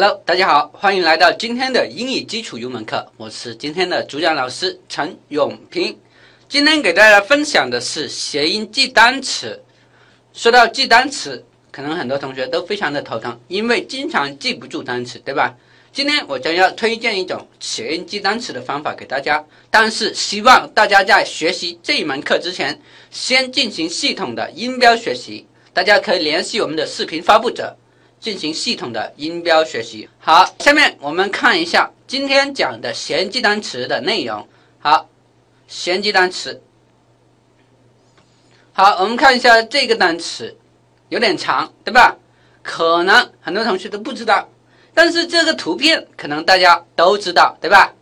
[0.00, 3.04] Hello，大家好，欢迎来到今天的英语基础入门课。
[3.16, 5.98] 我是今天的主讲老师陈永平。
[6.48, 9.60] 今天给大家分享的是谐音记单词。
[10.32, 15.52] 说到记单词，可能很多同学都非常的头疼，因为经常记不住单词，对吧？
[15.92, 22.80] 今天我将要推荐一种谐音记单词的方法给大家，但是希望大家在学习这一门课之前，
[23.10, 25.44] 先进行系统的音标学习。
[25.72, 27.76] 大家可以联系我们的视频发布者，
[28.20, 30.08] 进行系统的音标学习。
[30.18, 34.48] 好，下面我们看一下今天讲的衔接单词的内容。
[34.78, 35.08] 好，
[35.66, 36.62] 衔接单词。
[38.72, 40.56] 好，我们看一下这个单词，
[41.08, 42.16] 有点长，对吧？
[42.62, 44.48] 可能很多同学都不知道。
[44.94, 47.94] 但是这个图片可能大家都知道，对吧？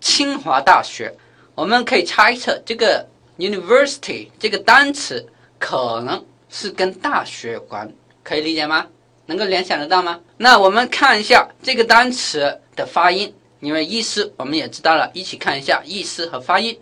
[0.00, 1.14] 清华大学，
[1.54, 3.06] 我们可以猜测这个
[3.38, 5.26] university 这个单词
[5.58, 7.90] 可能是跟大学有关，
[8.22, 8.86] 可以理解吗？
[9.30, 10.18] 能够联想得到吗？
[10.38, 16.76] 那我们看一下这个单词的发音，因为意思我们也知道了，一起看一下意思和发音。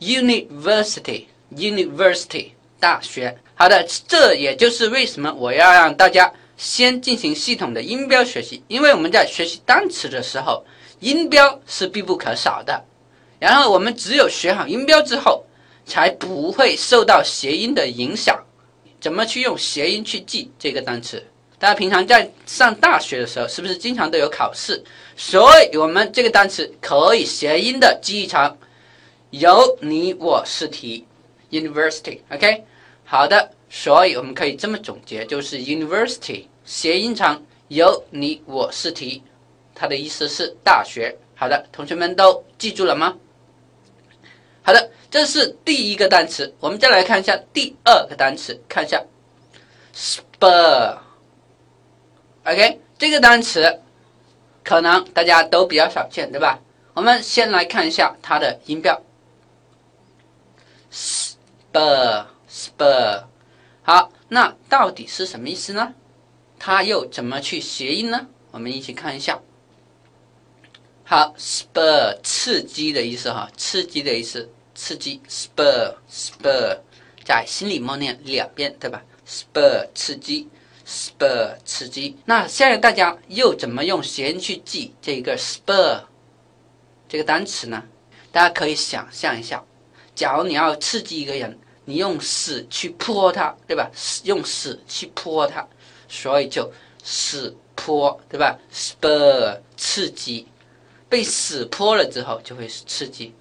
[0.00, 3.36] university，university 大学。
[3.54, 6.32] 好的，这也就是为什么我要让大家。
[6.56, 10.62] 先进行系统的音标学习，因为我们在学习单词的时候，
[10.98, 12.84] 音标是必不可少的。
[13.38, 15.42] 然后我们只有学好音标之后，
[15.86, 18.38] 才不会受到谐音的影响。
[19.00, 21.24] 怎么去用谐音去记这个单词？
[21.58, 24.82] 大家平常在上大学的时候，是不是经常都有考试？
[25.16, 28.56] 所以我们这个单词可以谐音的记忆成
[29.30, 31.06] 有你我是题
[31.50, 32.64] ，university，OK，
[33.04, 33.50] 好的。
[33.72, 39.22] 所以我们可以这么总结，就是 university 谐音成有你我是题，
[39.74, 41.16] 它的意思是大学。
[41.36, 43.16] 好的，同学们都记住了吗？
[44.62, 49.02] 好的，这是第一个单词，我们再来看一下第二个单词，看一下
[49.94, 50.98] spur。
[52.44, 53.80] OK，这个单词
[54.62, 56.60] 可能大家都比较少见，对吧？
[56.94, 59.00] 我们先来看一下它的音标
[61.72, 63.24] ，spur，spur。
[63.82, 65.94] 好，那到底是什么意思呢？
[66.58, 68.26] 它又怎么去谐音呢？
[68.50, 69.40] 我们一起看一下。
[71.10, 76.78] 好，spur 刺激的意思哈，刺激的意思，刺激 spur spur，
[77.24, 80.48] 在心里默念两遍，对吧？spur 刺激
[80.86, 82.16] ，spur 刺激。
[82.24, 86.00] 那现在大家又怎么用弦去记这个 spur
[87.08, 87.82] 这个单词呢？
[88.30, 89.64] 大家可以想象一下，
[90.14, 91.58] 假如你要刺激一个人。
[91.86, 93.90] 你用屎去泼他，对吧？
[94.22, 95.66] 用屎去泼他，
[96.08, 96.72] 所以就
[97.02, 100.46] 屎泼，对吧？spur 刺激，
[101.10, 103.34] 被死泼了之后就会刺激。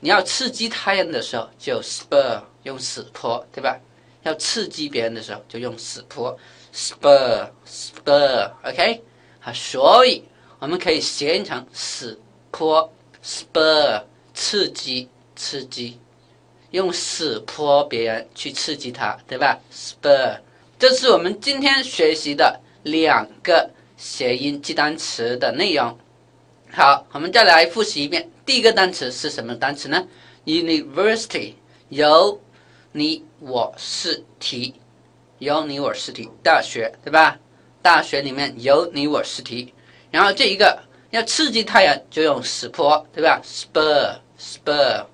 [0.00, 3.78] 你要刺激他人的时候就 spur 用死泼，对吧？
[4.22, 6.36] 要刺激别人的时候就用死泼
[6.74, 9.02] ，spur spur，OK？
[9.38, 10.24] 好，所以
[10.58, 12.18] 我们可以谐音成死
[12.50, 12.90] 泼
[13.22, 14.02] ，spur
[14.34, 15.98] 刺激刺激。
[16.70, 20.38] 用死泼别人去刺激他，对吧？spur，
[20.78, 25.98] 这是我们今天学习的两个谐音记单词的内容。
[26.72, 28.30] 好，我们再来复习一遍。
[28.46, 30.06] 第一个单词是什么单词呢
[30.44, 31.54] ？University，
[31.88, 32.40] 有
[32.92, 34.74] 你我是题，
[35.38, 37.38] 有你我是题，大学，对吧？
[37.82, 39.74] 大学里面有你我是题。
[40.12, 45.06] 然后这一个要刺激太阳，就用屎泼，对吧？spur，spur。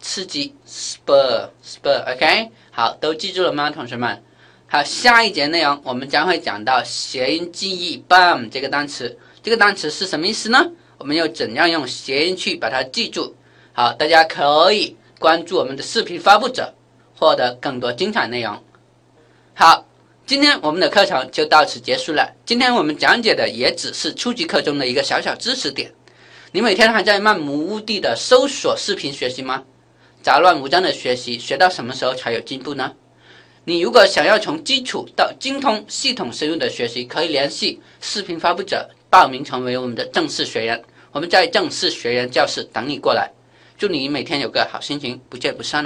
[0.00, 4.22] 刺激，spur spur，OK，好，都记住了吗，同学们？
[4.66, 10.72] 好，下一节内容我们将会讲到谐音记忆 “bum” 这个单词，这个单词是什么意思呢？
[10.98, 13.34] 我们要怎样用谐音去把它记住？
[13.72, 16.72] 好，大家可以关注我们的视频发布者，
[17.16, 18.62] 获得更多精彩内容。
[19.54, 19.86] 好，
[20.26, 22.32] 今天我们的课程就到此结束了。
[22.46, 25.92] 今天我们讲解的也只是初级课中的一个小小知识点。
[26.52, 29.64] 你每天还在漫无目的的搜索视频学习吗？
[30.22, 32.92] 杂乱无章的学习，学到什么时候才有进步呢？
[33.64, 40.82] 你如果想要从基础到精通、系统深入的学习，可以联系视频发布者报名成为我们的正式学员。
[41.14, 43.30] 我们在正式学员教室等你过来。
[43.78, 45.82] 祝你每天有个好心情，不见不散哦！